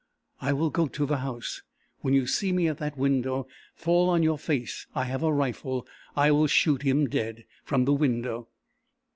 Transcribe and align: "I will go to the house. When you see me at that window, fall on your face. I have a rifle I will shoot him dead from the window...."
"I 0.41 0.51
will 0.53 0.71
go 0.71 0.87
to 0.87 1.05
the 1.05 1.17
house. 1.17 1.61
When 1.99 2.15
you 2.15 2.25
see 2.25 2.51
me 2.51 2.67
at 2.67 2.79
that 2.79 2.97
window, 2.97 3.47
fall 3.75 4.09
on 4.09 4.23
your 4.23 4.39
face. 4.39 4.87
I 4.95 5.03
have 5.03 5.21
a 5.21 5.31
rifle 5.31 5.85
I 6.15 6.31
will 6.31 6.47
shoot 6.47 6.81
him 6.81 7.07
dead 7.07 7.45
from 7.63 7.85
the 7.85 7.93
window...." 7.93 8.47